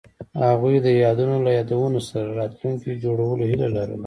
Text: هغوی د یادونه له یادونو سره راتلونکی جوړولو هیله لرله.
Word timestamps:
هغوی 0.49 0.75
د 0.81 0.87
یادونه 1.03 1.35
له 1.45 1.51
یادونو 1.57 1.99
سره 2.09 2.29
راتلونکی 2.39 2.99
جوړولو 3.03 3.43
هیله 3.51 3.67
لرله. 3.75 3.99